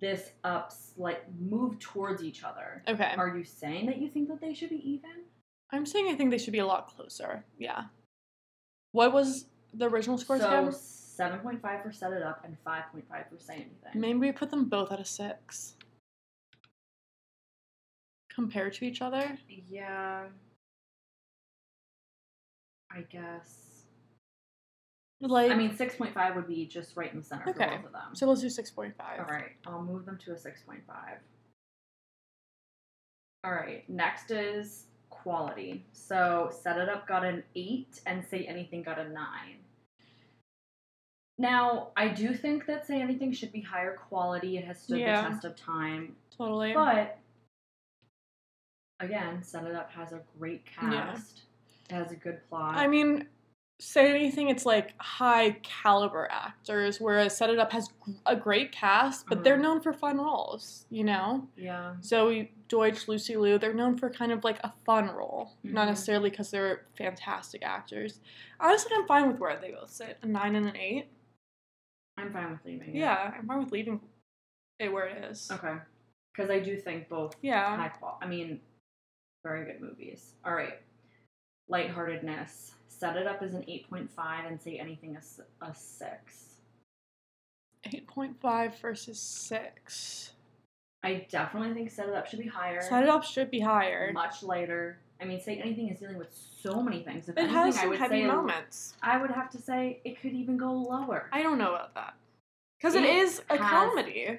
this 0.00 0.32
up, 0.42 0.72
like 0.96 1.22
move 1.38 1.78
towards 1.78 2.24
each 2.24 2.44
other. 2.44 2.82
Okay. 2.88 3.14
Are 3.16 3.36
you 3.36 3.44
saying 3.44 3.86
that 3.86 3.98
you 3.98 4.08
think 4.08 4.28
that 4.28 4.40
they 4.40 4.54
should 4.54 4.70
be 4.70 4.90
even? 4.90 5.24
I'm 5.72 5.86
saying 5.86 6.08
I 6.08 6.14
think 6.14 6.30
they 6.30 6.38
should 6.38 6.52
be 6.52 6.58
a 6.60 6.66
lot 6.66 6.88
closer. 6.88 7.44
Yeah. 7.58 7.84
What 8.92 9.12
was 9.12 9.46
the 9.74 9.86
original 9.86 10.16
scores 10.18 10.40
so 10.40 10.48
again? 10.48 10.72
seven 10.72 11.40
point 11.40 11.60
five 11.60 11.82
for 11.82 11.92
set 11.92 12.12
it 12.12 12.22
up 12.22 12.42
and 12.44 12.56
five 12.64 12.84
point 12.92 13.04
five 13.10 13.24
for 13.30 13.38
say 13.38 13.54
anything. 13.54 13.92
Maybe 13.94 14.18
we 14.18 14.32
put 14.32 14.50
them 14.50 14.66
both 14.66 14.92
at 14.92 15.00
a 15.00 15.04
six. 15.04 15.74
Compared 18.32 18.72
to 18.74 18.84
each 18.84 19.02
other? 19.02 19.36
Yeah. 19.68 20.26
I 22.90 23.00
guess. 23.10 23.64
Like, 25.20 25.50
I 25.50 25.56
mean, 25.56 25.76
six 25.76 25.96
point 25.96 26.14
five 26.14 26.36
would 26.36 26.46
be 26.46 26.64
just 26.66 26.96
right 26.96 27.12
in 27.12 27.18
the 27.18 27.24
center 27.24 27.52
for 27.52 27.52
both 27.52 27.84
of 27.86 27.92
them. 27.92 28.14
so 28.14 28.26
let's 28.26 28.40
do 28.40 28.46
6.5. 28.46 28.92
All 29.18 29.24
right, 29.24 29.50
I'll 29.66 29.82
move 29.82 30.06
them 30.06 30.16
to 30.24 30.30
a 30.30 30.34
6.5. 30.34 30.78
All 33.42 33.50
right, 33.50 33.88
next 33.90 34.30
is 34.30 34.84
quality. 35.10 35.84
So 35.92 36.50
Set 36.52 36.78
It 36.78 36.88
Up 36.88 37.06
got 37.06 37.24
an 37.24 37.42
8 37.54 38.00
and 38.06 38.24
Say 38.24 38.44
Anything 38.44 38.82
got 38.82 38.98
a 38.98 39.08
9. 39.08 39.24
Now, 41.38 41.88
I 41.96 42.08
do 42.08 42.34
think 42.34 42.66
that 42.66 42.86
Say 42.86 43.00
Anything 43.00 43.32
should 43.32 43.52
be 43.52 43.60
higher 43.60 43.96
quality. 43.96 44.58
It 44.58 44.64
has 44.64 44.80
stood 44.82 44.98
Yeah. 45.00 45.22
the 45.22 45.28
test 45.28 45.44
of 45.44 45.56
time. 45.56 46.16
Totally. 46.36 46.72
But, 46.72 47.18
again, 49.00 49.42
Set 49.42 49.64
It 49.64 49.74
Up 49.74 49.90
has 49.92 50.12
a 50.12 50.22
great 50.38 50.64
Yeah. 50.82 50.90
cast. 50.90 51.42
It 51.88 51.94
has 51.94 52.10
a 52.12 52.16
good 52.16 52.40
plot. 52.48 52.76
I 52.76 52.86
mean, 52.86 53.28
say 53.80 54.10
anything, 54.10 54.48
it's 54.48 54.66
like 54.66 54.94
high 55.00 55.52
caliber 55.62 56.26
actors, 56.30 57.00
whereas 57.00 57.36
Set 57.36 57.48
It 57.50 57.58
Up 57.60 57.70
has 57.72 57.90
a 58.26 58.34
great 58.34 58.72
cast, 58.72 59.26
but 59.28 59.44
they're 59.44 59.56
Mhm. 59.56 59.62
known 59.62 59.80
for 59.80 59.92
fun 59.92 60.18
roles, 60.18 60.86
you 60.90 61.04
know? 61.04 61.48
yeah. 61.56 61.94
Zoey 62.00 62.50
Deutch, 62.66 63.06
Lucy 63.06 63.36
Liu, 63.36 63.56
they're 63.56 63.72
known 63.72 63.96
for 63.96 64.10
kind 64.10 64.32
of 64.32 64.42
like 64.42 64.58
a 64.64 64.72
fun 64.84 65.08
role, 65.08 65.52
not 65.62 65.84
Mhm. 65.84 65.90
necessarily 65.90 66.30
because 66.30 66.50
they're 66.50 66.86
fantastic 66.96 67.62
actors. 67.64 68.20
Honestly, 68.58 68.92
I'm 68.96 69.06
fine 69.06 69.28
with 69.28 69.38
where 69.38 69.56
they 69.58 69.70
both 69.70 69.90
sit 69.90 70.18
a 70.22 70.26
nine 70.26 70.56
and 70.56 70.66
an 70.66 70.76
eight. 70.76 71.08
I'm 72.16 72.32
fine 72.32 72.50
with 72.50 72.64
leaving. 72.64 72.88
it. 72.90 72.96
Yeah, 72.98 73.32
I'm 73.36 73.46
fine 73.46 73.58
with 73.60 73.70
leaving 73.72 74.00
it 74.80 74.88
where 74.92 75.06
it 75.06 75.24
is. 75.24 75.50
Okay. 75.52 75.78
Because 76.32 76.50
I 76.50 76.58
do 76.58 76.76
think 76.80 77.08
both 77.08 77.36
Yeah. 77.42 77.76
high 77.76 77.88
qual. 77.90 78.18
I 78.20 78.26
mean, 78.26 78.60
very 79.44 79.64
good 79.64 79.80
movies. 79.80 80.34
All 80.44 80.52
right, 80.54 80.82
lightheartedness. 81.68 82.72
Set 82.88 83.16
it 83.16 83.26
up 83.26 83.42
as 83.42 83.54
an 83.54 83.64
eight 83.68 83.88
point 83.88 84.10
five 84.10 84.44
and 84.46 84.60
say 84.60 84.78
anything 84.78 85.16
as 85.16 85.40
a 85.62 85.74
six. 85.74 86.44
8.5 87.86 88.80
versus 88.80 89.18
6. 89.20 90.32
I 91.04 91.26
definitely 91.30 91.72
think 91.74 91.90
set 91.90 92.08
it 92.08 92.14
up 92.14 92.26
should 92.26 92.40
be 92.40 92.48
higher. 92.48 92.82
Set 92.82 93.04
It 93.04 93.08
Up 93.08 93.22
should 93.22 93.50
be 93.52 93.60
higher. 93.60 94.10
much 94.12 94.42
lighter. 94.42 94.98
I 95.20 95.24
mean, 95.24 95.40
say 95.40 95.56
anything 95.58 95.88
is 95.88 96.00
dealing 96.00 96.18
with 96.18 96.36
so 96.60 96.82
many 96.82 97.02
things. 97.04 97.28
If 97.28 97.36
It 97.36 97.42
anything, 97.42 97.56
has 97.56 97.76
I 97.76 97.80
some 97.80 97.88
would 97.90 97.98
heavy 98.00 98.22
say 98.22 98.26
moments. 98.26 98.94
I 99.00 99.16
would 99.16 99.30
have 99.30 99.48
to 99.50 99.58
say 99.58 100.00
it 100.04 100.20
could 100.20 100.32
even 100.32 100.56
go 100.56 100.72
lower. 100.72 101.28
I 101.32 101.40
don't 101.42 101.56
know 101.56 101.74
about 101.74 101.94
that. 101.94 102.14
Because 102.78 102.94
it 102.96 103.04
It 103.04 103.14
is 103.14 103.42
a 103.48 103.56
has- 103.56 103.70
comedy. 103.70 104.38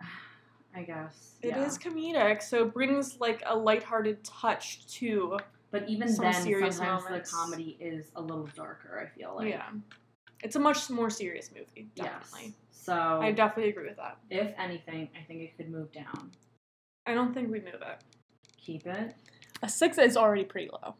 I 0.74 0.82
guess 0.82 1.32
It 1.42 1.56
is 1.56 1.78
yeah. 1.82 1.90
comedic, 1.90 2.42
so 2.42 2.64
it 2.66 2.74
brings 2.74 3.18
like 3.20 3.42
a 3.46 3.56
lighthearted 3.56 4.22
touch 4.22 4.86
to 4.98 5.38
But 5.70 5.88
even 5.88 6.08
some 6.08 6.24
then, 6.26 6.42
serious 6.42 6.76
sometimes 6.76 7.04
moments. 7.04 7.30
the 7.30 7.36
comedy 7.36 7.76
is 7.80 8.06
a 8.16 8.20
little 8.20 8.48
darker. 8.54 9.00
I 9.00 9.18
feel 9.18 9.34
like 9.36 9.48
yeah. 9.48 9.68
It's 10.42 10.56
a 10.56 10.60
much 10.60 10.90
more 10.90 11.10
serious 11.10 11.50
movie, 11.54 11.88
Yes. 11.94 12.06
definitely. 12.06 12.54
So 12.70 12.92
I 12.94 13.32
definitely 13.32 13.70
agree 13.70 13.88
with 13.88 13.96
that. 13.96 14.18
if 14.30 14.54
anything, 14.58 15.08
I 15.20 15.24
think 15.26 15.40
it 15.42 15.56
could 15.56 15.70
move 15.70 15.90
down. 15.92 16.30
I 17.06 17.14
don't 17.14 17.34
think 17.34 17.50
we 17.50 17.58
move 17.60 17.74
it. 17.82 18.04
Keep 18.58 18.86
it. 18.86 19.14
A 19.62 19.68
six 19.68 19.98
is 19.98 20.16
already 20.16 20.44
pretty 20.44 20.70
low 20.70 20.94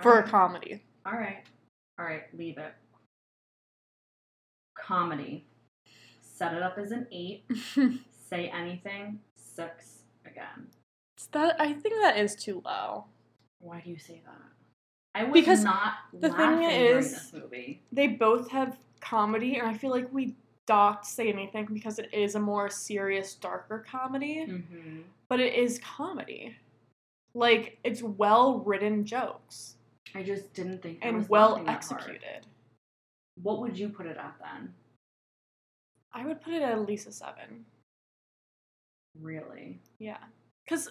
for 0.00 0.18
a 0.18 0.22
comedy. 0.28 0.82
All 1.04 1.12
right. 1.12 1.42
All 1.98 2.04
right, 2.06 2.22
leave 2.36 2.56
it. 2.58 2.72
Comedy. 4.78 5.44
Set 6.22 6.54
it 6.54 6.62
up 6.62 6.78
as 6.78 6.92
an 6.92 7.06
eight. 7.12 7.44
Say 8.30 8.48
anything. 8.48 9.18
Six 9.36 10.02
again. 10.24 10.68
that 11.32 11.60
I 11.60 11.72
think 11.72 11.96
that 12.00 12.16
is 12.16 12.36
too 12.36 12.62
low. 12.64 13.06
Why 13.60 13.80
do 13.80 13.90
you 13.90 13.98
say 13.98 14.22
that? 14.24 15.20
I 15.20 15.24
was 15.24 15.32
Because 15.32 15.64
not 15.64 15.94
the 16.12 16.30
thing 16.32 16.62
is- 16.62 17.12
this 17.12 17.32
movie. 17.32 17.82
They 17.92 18.06
both 18.08 18.50
have 18.50 18.78
comedy, 19.00 19.56
and 19.58 19.66
I 19.68 19.74
feel 19.74 19.90
like 19.90 20.12
we 20.12 20.36
docked 20.66 21.06
say 21.06 21.32
anything 21.32 21.66
because 21.72 21.98
it 21.98 22.12
is 22.12 22.34
a 22.34 22.40
more 22.40 22.68
serious, 22.68 23.34
darker 23.34 23.84
comedy. 23.88 24.46
Mm-hmm. 24.48 25.00
but 25.28 25.40
it 25.40 25.54
is 25.54 25.78
comedy. 25.80 26.56
Like 27.34 27.78
it's 27.84 28.02
well 28.02 28.60
written 28.60 29.04
jokes 29.04 29.76
I 30.14 30.22
just 30.22 30.52
didn't 30.54 30.82
think 30.82 30.98
and 31.02 31.18
was 31.18 31.28
well 31.28 31.50
laughing 31.50 31.64
that 31.66 31.84
hard. 31.84 32.00
executed. 32.00 32.46
What 33.42 33.60
would 33.60 33.78
you 33.78 33.88
put 33.90 34.06
it 34.06 34.16
at 34.16 34.34
then? 34.40 34.74
I 36.12 36.24
would 36.26 36.40
put 36.40 36.54
it 36.54 36.62
at 36.62 36.86
least 36.86 37.06
a 37.06 37.12
seven. 37.12 37.64
Really? 39.20 39.80
Yeah, 39.98 40.18
because 40.64 40.90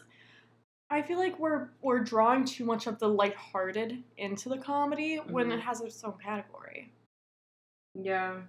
I 0.89 1.01
feel 1.01 1.17
like 1.17 1.37
we're 1.39 1.69
we're 1.81 1.99
drawing 1.99 2.45
too 2.45 2.63
much 2.65 2.87
of 2.87 2.97
the 2.99 3.07
lighthearted 3.09 4.03
into 4.17 4.49
the 4.49 4.57
comedy 4.57 5.17
when 5.17 5.47
Mhm. 5.49 5.55
it 5.55 5.59
has 5.61 5.81
its 5.81 6.03
own 6.03 6.17
category. 6.17 6.91
Yeah. 7.93 8.41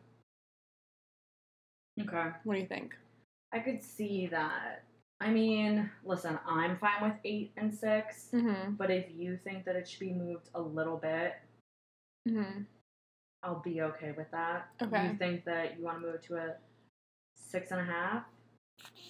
Okay. 2.00 2.30
What 2.44 2.54
do 2.54 2.60
you 2.60 2.66
think? 2.66 2.96
I 3.52 3.58
could 3.58 3.82
see 3.82 4.26
that. 4.28 4.84
I 5.20 5.30
mean, 5.30 5.90
listen, 6.04 6.38
I'm 6.46 6.78
fine 6.78 7.02
with 7.02 7.18
eight 7.24 7.52
and 7.56 7.74
6 7.74 8.30
Mm-hmm. 8.32 8.74
but 8.74 8.90
if 8.90 9.10
you 9.10 9.36
think 9.38 9.64
that 9.64 9.74
it 9.74 9.88
should 9.88 10.00
be 10.00 10.12
moved 10.12 10.48
a 10.54 10.60
little 10.60 10.96
bit, 10.96 11.34
Mm-hmm. 12.28 12.62
I'll 13.42 13.60
be 13.60 13.80
okay 13.82 14.12
with 14.12 14.30
that. 14.32 14.68
Okay. 14.82 15.08
You 15.08 15.16
think 15.16 15.44
that 15.44 15.78
you 15.78 15.84
want 15.84 15.98
to 16.00 16.06
move 16.06 16.14
it 16.16 16.22
to 16.24 16.36
a 16.36 16.56
six 17.36 17.70
and 17.70 17.80
a 17.80 17.84
half? 17.84 18.24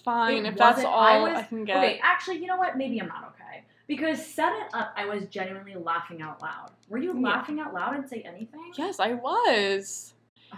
Fine, 0.03 0.45
It 0.45 0.53
if 0.53 0.57
that's 0.57 0.83
all 0.83 0.99
I 0.99 1.35
I, 1.35 1.43
can 1.43 1.65
get. 1.65 1.77
Okay, 1.77 1.99
actually, 2.03 2.37
you 2.37 2.47
know 2.47 2.57
what? 2.57 2.77
Maybe 2.77 2.99
I'm 2.99 3.07
not 3.07 3.33
okay. 3.35 3.63
Because 3.87 4.25
set 4.25 4.53
it 4.53 4.67
up, 4.73 4.93
I 4.95 5.05
was 5.05 5.25
genuinely 5.25 5.75
laughing 5.75 6.21
out 6.21 6.41
loud. 6.41 6.71
Were 6.89 6.99
you 6.99 7.13
Yeah. 7.13 7.27
laughing 7.27 7.59
out 7.59 7.73
loud 7.73 7.95
and 7.95 8.07
say 8.07 8.21
anything? 8.21 8.71
Yes, 8.75 8.99
I 8.99 9.13
was. 9.13 10.13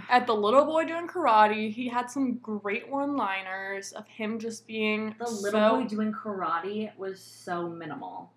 At 0.10 0.25
the 0.27 0.36
little 0.36 0.65
boy 0.65 0.86
doing 0.86 1.08
karate, 1.08 1.72
he 1.72 1.88
had 1.88 2.10
some 2.10 2.36
great 2.36 2.89
one-liners 2.89 3.91
of 3.94 4.08
him 4.08 4.39
just 4.39 4.65
being 4.68 5.15
The 5.18 5.30
little 5.30 5.60
so. 5.60 5.82
boy 5.82 5.88
doing 5.88 6.13
karate 6.13 6.96
was 6.98 7.20
so 7.22 7.68
minimal. 7.70 8.32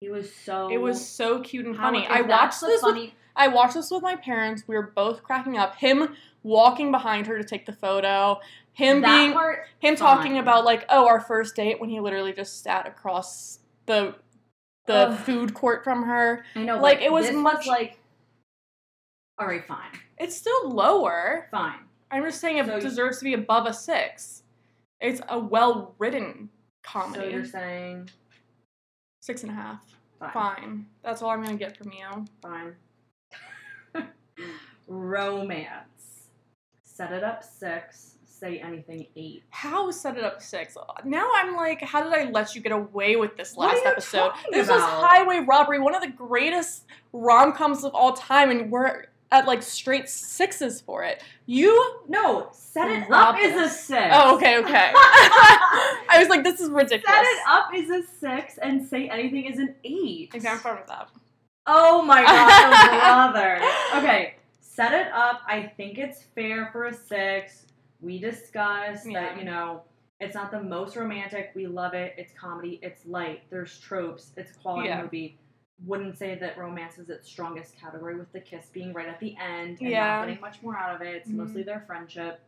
He 0.00 0.08
was 0.08 0.34
so. 0.34 0.70
it 0.70 0.78
was 0.78 1.04
so 1.06 1.40
cute 1.40 1.66
and 1.66 1.76
funny. 1.76 2.06
I 2.06 2.22
watched 2.22 2.60
this. 2.60 2.82
With, 2.82 2.94
funny. 2.94 3.14
I 3.36 3.48
watched 3.48 3.74
this 3.74 3.90
with 3.90 4.02
my 4.02 4.16
parents. 4.16 4.64
We 4.66 4.74
were 4.74 4.90
both 4.94 5.22
cracking 5.22 5.58
up. 5.58 5.76
Him 5.76 6.16
walking 6.42 6.90
behind 6.90 7.26
her 7.26 7.36
to 7.36 7.44
take 7.44 7.66
the 7.66 7.72
photo. 7.72 8.40
Him 8.72 9.00
that 9.02 9.16
being 9.18 9.32
part, 9.32 9.66
him 9.80 9.96
talking 9.96 10.38
about 10.38 10.64
like 10.64 10.86
oh 10.88 11.06
our 11.06 11.20
first 11.20 11.54
date 11.56 11.80
when 11.80 11.90
he 11.90 12.00
literally 12.00 12.32
just 12.32 12.62
sat 12.62 12.86
across 12.86 13.58
the 13.86 14.14
the 14.86 15.08
Ugh. 15.08 15.18
food 15.20 15.54
court 15.54 15.84
from 15.84 16.02
her. 16.04 16.44
I 16.54 16.62
know, 16.64 16.80
like, 16.80 17.00
it 17.00 17.12
was 17.12 17.30
much- 17.32 17.66
like. 17.66 17.98
All 19.38 19.46
right, 19.46 19.64
fine, 19.66 19.90
It's 20.18 20.36
still 20.36 20.68
lower. 20.70 21.48
fine. 21.50 21.78
I'm 22.10 22.24
just 22.24 22.40
saying 22.40 22.58
it 22.58 22.66
So 22.66 22.80
deserves 22.80 23.18
to 23.18 23.24
be 23.24 23.34
above 23.34 23.66
a 23.66 23.72
six. 23.72 24.42
It's 25.00 25.20
a 25.28 25.38
well 25.38 25.94
written 25.98 26.50
comedy. 26.82 27.20
So 27.20 27.28
you're 27.28 27.44
saying 27.46 28.10
Six 29.22 29.42
and 29.44 29.52
a 29.52 29.54
half. 29.54 29.82
fine, 30.18 30.30
Fine. 30.32 30.86
That's 31.02 31.22
all 31.22 31.30
I'm 31.30 31.42
gonna 31.42 31.56
get 31.56 31.76
from 31.76 31.92
you. 31.92 32.24
fine. 32.42 32.74
Romance. 34.88 35.99
Set 37.00 37.12
it 37.12 37.24
up 37.24 37.42
six. 37.42 38.16
Say 38.26 38.58
anything 38.58 39.06
eight. 39.16 39.44
How 39.48 39.90
set 39.90 40.18
it 40.18 40.22
up 40.22 40.42
six? 40.42 40.76
Now 41.06 41.30
I'm 41.34 41.56
like, 41.56 41.80
how 41.80 42.04
did 42.04 42.12
I 42.12 42.30
let 42.30 42.54
you 42.54 42.60
get 42.60 42.72
away 42.72 43.16
with 43.16 43.38
this 43.38 43.56
last 43.56 43.86
episode? 43.86 44.32
This 44.52 44.66
about? 44.66 44.80
was 44.80 44.84
Highway 44.84 45.38
Robbery, 45.48 45.78
one 45.78 45.94
of 45.94 46.02
the 46.02 46.10
greatest 46.10 46.84
rom 47.14 47.54
coms 47.54 47.84
of 47.84 47.94
all 47.94 48.12
time, 48.12 48.50
and 48.50 48.70
we're 48.70 49.06
at 49.32 49.46
like 49.46 49.62
straight 49.62 50.10
sixes 50.10 50.82
for 50.82 51.02
it. 51.02 51.22
You? 51.46 52.00
No, 52.06 52.50
set 52.52 52.90
it 52.90 53.10
up 53.10 53.36
is 53.40 53.56
a 53.56 53.70
six. 53.70 54.08
Oh, 54.12 54.36
okay, 54.36 54.58
okay. 54.58 54.92
I 54.94 56.16
was 56.18 56.28
like, 56.28 56.44
this 56.44 56.60
is 56.60 56.68
ridiculous. 56.68 57.16
Set 57.16 57.24
it 57.24 57.38
up 57.48 57.70
is 57.74 57.88
a 57.88 58.02
six 58.20 58.58
and 58.58 58.86
say 58.86 59.08
anything 59.08 59.46
is 59.46 59.58
an 59.58 59.74
eight. 59.84 60.32
Okay, 60.34 60.46
I'm 60.46 60.58
fine 60.58 60.76
with 60.76 60.86
that. 60.88 61.08
Oh 61.66 62.02
my 62.02 62.22
god, 62.24 63.32
brother. 63.32 63.62
Okay, 64.02 64.34
set 64.80 64.94
it 64.94 65.12
up. 65.12 65.42
I 65.46 65.70
think 65.76 65.98
it's 65.98 66.22
fair 66.34 66.70
for 66.72 66.86
a 66.86 66.94
six. 66.94 67.66
We 68.00 68.18
discussed 68.18 69.06
Yeah. 69.06 69.20
that, 69.20 69.38
you 69.38 69.44
know, 69.44 69.82
it's 70.20 70.34
not 70.34 70.50
the 70.50 70.62
most 70.62 70.96
romantic. 70.96 71.50
We 71.54 71.66
love 71.66 71.92
it. 71.92 72.14
It's 72.16 72.32
comedy. 72.32 72.78
It's 72.82 73.04
light. 73.04 73.42
There's 73.50 73.78
tropes. 73.78 74.32
It's 74.38 74.56
quality 74.56 74.88
Yeah. 74.88 75.02
movie. 75.02 75.38
Wouldn't 75.84 76.16
say 76.16 76.34
that 76.36 76.56
romance 76.56 76.96
is 76.96 77.10
its 77.10 77.28
strongest 77.28 77.76
category 77.78 78.16
with 78.18 78.32
the 78.32 78.40
kiss 78.40 78.70
being 78.70 78.94
right 78.94 79.06
at 79.08 79.20
the 79.20 79.36
end 79.36 79.80
and 79.80 79.90
Yeah. 79.90 80.16
not 80.16 80.26
getting 80.28 80.40
much 80.40 80.62
more 80.62 80.78
out 80.78 80.94
of 80.94 81.02
it. 81.02 81.14
It's 81.14 81.28
Mhm. 81.28 81.34
mostly 81.36 81.62
their 81.62 81.80
friendship. 81.80 82.40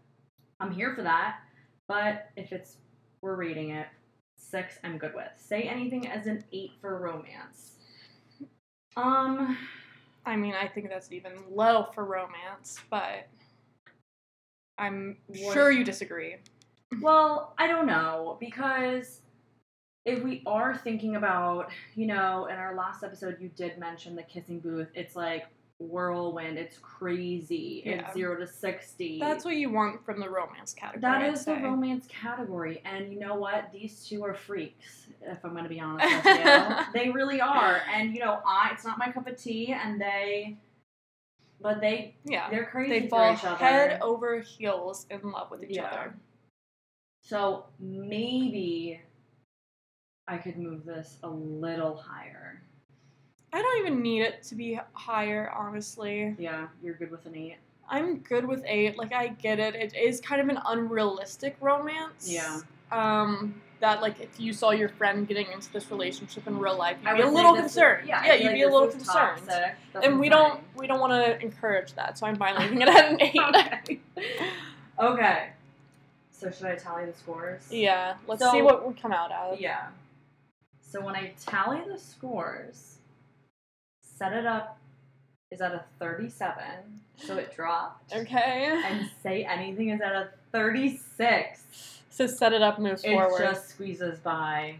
I'm 0.58 0.70
here 0.70 0.94
for 0.94 1.02
that. 1.02 1.42
But 1.86 2.30
if 2.36 2.50
it's 2.52 2.78
we're 3.20 3.36
rating 3.36 3.70
it, 3.72 3.88
six 4.36 4.78
I'm 4.82 4.96
good 4.96 5.14
with. 5.14 5.30
Say 5.36 5.64
anything 5.64 6.08
as 6.08 6.26
an 6.26 6.44
eight 6.50 6.72
for 6.80 6.98
romance. 6.98 7.78
Um 8.96 9.58
I 10.24 10.36
mean, 10.36 10.54
I 10.54 10.68
think 10.68 10.88
that's 10.88 11.10
even 11.12 11.32
low 11.50 11.88
for 11.94 12.04
romance, 12.04 12.78
but 12.90 13.28
I'm 14.78 15.18
What- 15.26 15.52
sure 15.52 15.70
you 15.70 15.84
disagree. 15.84 16.36
Well, 17.00 17.54
I 17.58 17.66
don't 17.66 17.86
know 17.86 18.36
because 18.40 19.22
if 20.04 20.22
we 20.22 20.42
are 20.46 20.76
thinking 20.76 21.16
about, 21.16 21.70
you 21.94 22.06
know, 22.06 22.46
in 22.46 22.56
our 22.56 22.74
last 22.74 23.02
episode, 23.04 23.40
you 23.40 23.48
did 23.50 23.78
mention 23.78 24.14
the 24.16 24.22
kissing 24.22 24.60
booth. 24.60 24.88
It's 24.94 25.16
like 25.16 25.46
whirlwind. 25.88 26.58
It's 26.58 26.78
crazy. 26.78 27.82
Yeah. 27.84 27.92
It's 28.06 28.14
zero 28.14 28.36
to 28.38 28.46
sixty. 28.46 29.18
That's 29.18 29.44
what 29.44 29.56
you 29.56 29.70
want 29.70 30.04
from 30.04 30.20
the 30.20 30.28
romance 30.30 30.72
category. 30.74 31.00
that 31.02 31.22
I'd 31.22 31.34
is 31.34 31.44
the 31.44 31.54
romance 31.56 32.06
category, 32.08 32.80
and 32.84 33.12
you 33.12 33.18
know 33.18 33.34
what? 33.34 33.70
These 33.72 34.06
two 34.06 34.24
are 34.24 34.34
freaks. 34.34 35.06
If 35.22 35.44
I'm 35.44 35.52
going 35.52 35.64
to 35.64 35.68
be 35.68 35.80
honest 35.88 36.24
with 36.24 36.38
you, 36.44 36.76
they 36.92 37.10
really 37.10 37.40
are. 37.40 37.80
And 37.94 38.14
you 38.14 38.20
know, 38.20 38.40
I 38.46 38.70
it's 38.72 38.84
not 38.84 38.98
my 38.98 39.10
cup 39.12 39.26
of 39.26 39.36
tea, 39.36 39.72
and 39.72 40.00
they, 40.00 40.56
but 41.60 41.80
they 41.80 42.14
Yeah. 42.24 42.48
they're 42.50 42.66
crazy 42.66 43.00
They 43.00 43.08
for 43.08 43.16
fall 43.16 43.32
each 43.34 43.44
other. 43.44 43.56
head 43.56 43.98
over 44.02 44.40
heels 44.40 45.06
in 45.10 45.20
love 45.30 45.50
with 45.50 45.62
each 45.64 45.76
Yeah. 45.76 45.86
other. 45.86 46.14
So 47.24 47.66
maybe 47.78 49.00
I 50.26 50.38
could 50.38 50.56
move 50.56 50.84
this 50.84 51.18
a 51.22 51.28
little 51.28 51.96
higher. 51.96 52.62
I 53.52 53.60
don't 53.60 53.78
even 53.86 54.02
need 54.02 54.22
it 54.22 54.42
to 54.44 54.54
be 54.54 54.78
higher, 54.94 55.52
honestly. 55.56 56.34
Yeah, 56.38 56.68
you're 56.82 56.94
good 56.94 57.10
with 57.10 57.26
an 57.26 57.36
eight. 57.36 57.56
I'm 57.88 58.18
good 58.18 58.46
with 58.46 58.62
eight. 58.66 58.96
Like 58.96 59.12
I 59.12 59.28
get 59.28 59.58
it. 59.58 59.74
It 59.74 59.94
is 59.94 60.20
kind 60.20 60.40
of 60.40 60.48
an 60.48 60.58
unrealistic 60.66 61.56
romance. 61.60 62.30
Yeah. 62.30 62.60
Um. 62.90 63.60
That 63.80 64.00
like 64.00 64.20
if 64.20 64.38
you 64.38 64.52
saw 64.52 64.70
your 64.70 64.88
friend 64.88 65.26
getting 65.26 65.48
into 65.50 65.70
this 65.72 65.90
relationship 65.90 66.46
in 66.46 66.56
real 66.56 66.78
life, 66.78 66.98
you'd 67.04 67.16
be 67.16 67.22
a 67.22 67.26
little 67.26 67.52
this 67.52 67.64
is- 67.66 67.72
concerned. 67.72 68.06
yeah, 68.08 68.24
yeah 68.24 68.34
you'd 68.34 68.46
like, 68.46 68.54
be 68.54 68.62
a 68.62 68.68
little 68.68 68.86
concerned. 68.88 69.42
toxic. 69.48 69.74
And 70.04 70.20
we 70.20 70.28
don't 70.28 70.60
we 70.76 70.86
don't 70.86 71.00
want 71.00 71.12
to 71.12 71.42
encourage 71.42 71.92
that, 71.94 72.16
so 72.16 72.26
I'm 72.28 72.36
fine 72.36 72.56
leaving 72.58 72.80
it 72.80 72.88
at 72.88 73.10
an 73.10 73.20
eight. 73.20 73.34
okay. 73.36 74.00
okay. 75.00 75.48
So 76.30 76.50
should 76.52 76.66
I 76.66 76.76
tally 76.76 77.06
the 77.06 77.12
scores? 77.12 77.66
yeah. 77.72 78.14
Let's 78.28 78.40
So- 78.40 78.52
see 78.52 78.62
what 78.62 78.86
we 78.86 78.94
come 78.94 79.10
out 79.12 79.32
of. 79.32 79.60
Yeah. 79.60 79.88
So 80.80 81.00
when 81.04 81.16
I 81.16 81.32
tally 81.44 81.80
the 81.90 81.98
scores, 81.98 82.98
set 84.22 84.32
it 84.34 84.46
up 84.46 84.78
is 85.50 85.60
at 85.60 85.72
a 85.72 85.84
37, 85.98 86.62
so 87.16 87.36
it 87.36 87.54
dropped. 87.54 88.14
Okay. 88.14 88.80
And 88.84 89.10
say 89.22 89.44
anything 89.44 89.88
is 89.90 90.00
at 90.00 90.12
a 90.12 90.28
36. 90.52 92.00
So 92.10 92.26
set 92.26 92.52
it 92.52 92.62
up, 92.62 92.78
moves 92.78 93.02
It 93.04 93.10
forward. 93.10 93.40
It 93.40 93.44
just 93.44 93.70
squeezes 93.70 94.20
by. 94.20 94.76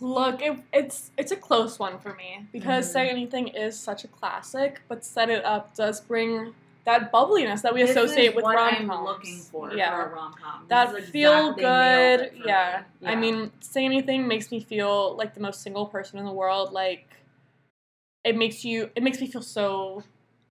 Look, 0.00 0.40
it, 0.40 0.56
it's 0.72 1.10
it's 1.18 1.32
a 1.32 1.36
close 1.36 1.78
one 1.78 1.98
for 1.98 2.14
me 2.14 2.46
because 2.52 2.88
Mhm. 2.88 2.92
Say 2.92 3.10
Anything 3.10 3.48
is 3.48 3.78
such 3.78 4.04
a 4.04 4.08
classic, 4.08 4.80
but 4.88 5.04
Set 5.04 5.28
It 5.28 5.44
Up 5.44 5.74
does 5.74 6.00
bring 6.00 6.54
that 6.84 7.10
bubbliness 7.12 7.62
that 7.62 7.74
we 7.74 7.82
This 7.82 7.90
associate 7.90 8.30
is 8.30 8.34
with 8.36 8.44
rom 8.44 8.56
I'm 8.56 8.88
coms. 8.88 9.04
looking 9.04 9.38
for 9.38 9.74
yeah. 9.74 9.90
for 9.90 10.10
a 10.10 10.14
rom 10.14 10.34
com. 10.40 10.64
that 10.68 11.02
feel 11.06 11.52
good. 11.52 12.32
Yeah. 12.46 12.84
I 13.04 13.16
mean, 13.16 13.50
Say 13.60 13.84
Anything 13.84 14.28
makes 14.28 14.52
me 14.52 14.60
feel 14.60 15.16
like 15.16 15.34
the 15.34 15.40
most 15.40 15.62
single 15.62 15.86
person 15.86 16.18
in 16.20 16.24
the 16.24 16.32
world. 16.32 16.72
Like, 16.72 17.17
it 18.28 18.36
makes 18.36 18.64
you, 18.64 18.90
it 18.94 19.02
makes 19.02 19.20
me 19.20 19.26
feel 19.26 19.42
so 19.42 20.02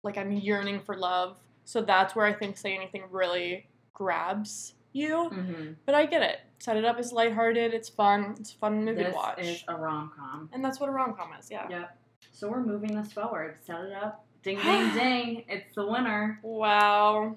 like 0.04 0.18
I'm 0.18 0.32
yearning 0.32 0.80
for 0.82 0.96
love. 0.98 1.38
So 1.66 1.82
that's 1.82 2.16
where 2.16 2.26
I 2.26 2.34
think 2.34 2.58
Say 2.58 2.76
Anything 2.76 3.04
really 3.12 3.68
grabs 3.94 4.74
you. 4.94 5.30
hmm 5.30 5.72
But 5.86 5.96
I 5.96 6.06
get 6.06 6.22
it. 6.22 6.40
Set 6.60 6.78
It 6.78 6.86
Up 6.86 7.00
is 7.00 7.12
lighthearted. 7.12 7.74
It's 7.74 7.90
fun. 7.90 8.36
It's 8.40 8.54
a 8.54 8.56
fun 8.56 8.86
movie 8.86 9.04
this 9.04 9.12
to 9.12 9.16
watch. 9.16 9.40
is 9.40 9.64
a 9.68 9.76
rom 9.76 10.12
com. 10.18 10.50
And 10.54 10.64
that's 10.64 10.80
what 10.80 10.90
a 10.90 10.92
rom 10.92 11.14
com 11.16 11.32
is, 11.40 11.50
yeah. 11.52 11.68
Yep. 11.70 11.98
So 12.32 12.50
we're 12.50 12.64
moving 12.64 12.96
this 12.96 13.12
forward. 13.12 13.58
Set 13.66 13.82
it 13.82 13.94
up. 13.94 14.26
Ding, 14.44 14.58
ding, 14.64 14.94
ding. 14.94 15.46
It's 15.50 15.74
the 15.76 15.86
winner. 15.86 16.40
Wow. 16.44 17.36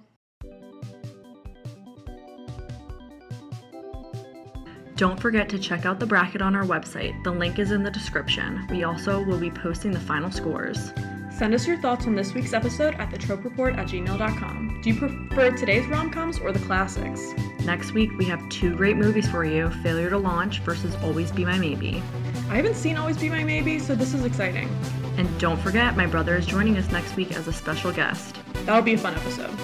Don't 4.98 5.20
forget 5.20 5.48
to 5.50 5.60
check 5.60 5.86
out 5.86 6.00
the 6.00 6.06
bracket 6.06 6.42
on 6.42 6.56
our 6.56 6.64
website. 6.64 7.22
The 7.22 7.30
link 7.30 7.60
is 7.60 7.70
in 7.70 7.84
the 7.84 7.90
description. 7.90 8.66
We 8.68 8.82
also 8.82 9.22
will 9.22 9.38
be 9.38 9.48
posting 9.48 9.92
the 9.92 10.00
final 10.00 10.28
scores. 10.28 10.92
Send 11.30 11.54
us 11.54 11.68
your 11.68 11.76
thoughts 11.76 12.08
on 12.08 12.16
this 12.16 12.34
week's 12.34 12.52
episode 12.52 12.96
at 12.96 13.08
thetropeport 13.10 13.78
at 13.78 13.86
gmail.com. 13.86 14.80
Do 14.82 14.90
you 14.90 14.98
prefer 14.98 15.56
today's 15.56 15.86
rom 15.86 16.10
coms 16.10 16.40
or 16.40 16.50
the 16.50 16.58
classics? 16.66 17.22
Next 17.60 17.92
week, 17.92 18.10
we 18.18 18.24
have 18.24 18.48
two 18.48 18.74
great 18.74 18.96
movies 18.96 19.30
for 19.30 19.44
you 19.44 19.70
Failure 19.84 20.10
to 20.10 20.18
Launch 20.18 20.58
versus 20.62 20.96
Always 20.96 21.30
Be 21.30 21.44
My 21.44 21.58
Maybe. 21.58 22.02
I 22.50 22.56
haven't 22.56 22.74
seen 22.74 22.96
Always 22.96 23.18
Be 23.18 23.28
My 23.28 23.44
Maybe, 23.44 23.78
so 23.78 23.94
this 23.94 24.14
is 24.14 24.24
exciting. 24.24 24.68
And 25.16 25.28
don't 25.38 25.60
forget, 25.60 25.96
my 25.96 26.06
brother 26.08 26.34
is 26.34 26.44
joining 26.44 26.76
us 26.76 26.90
next 26.90 27.14
week 27.14 27.36
as 27.36 27.46
a 27.46 27.52
special 27.52 27.92
guest. 27.92 28.34
That'll 28.66 28.82
be 28.82 28.94
a 28.94 28.98
fun 28.98 29.14
episode. 29.14 29.56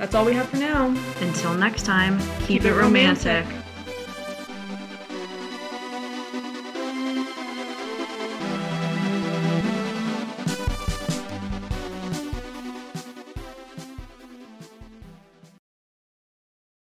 That's 0.00 0.16
all 0.16 0.24
we 0.24 0.32
have 0.32 0.48
for 0.48 0.56
now. 0.56 0.86
Until 1.20 1.54
next 1.54 1.84
time, 1.84 2.18
keep, 2.40 2.48
Keep 2.48 2.64
it 2.64 2.68
it 2.70 2.74
romantic. 2.74 3.44
romantic. 3.44 3.69